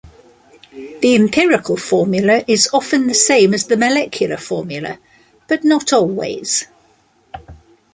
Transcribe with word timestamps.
The 0.99 1.13
empirical 1.13 1.77
formula 1.77 2.43
is 2.47 2.67
often 2.73 3.05
the 3.05 3.13
same 3.13 3.53
as 3.53 3.67
the 3.67 3.77
molecular 3.77 4.37
formula 4.37 4.97
but 5.47 5.63
not 5.63 5.93
always. 5.93 6.65